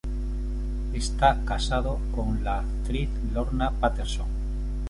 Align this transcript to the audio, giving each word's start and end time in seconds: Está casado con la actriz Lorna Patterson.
Está 0.93 1.43
casado 1.45 1.99
con 2.15 2.43
la 2.43 2.61
actriz 2.61 3.07
Lorna 3.35 3.69
Patterson. 3.69 4.25